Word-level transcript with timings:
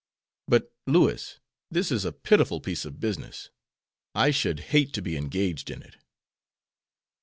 "But, 0.47 0.73
Louis, 0.87 1.37
this 1.69 1.91
is 1.91 2.05
a 2.05 2.11
pitiful 2.11 2.59
piece 2.59 2.85
of 2.85 2.99
business. 2.99 3.51
I 4.15 4.31
should 4.31 4.59
hate 4.73 4.93
to 4.93 5.01
be 5.03 5.15
engaged 5.15 5.69
in 5.69 5.83
it." 5.83 5.97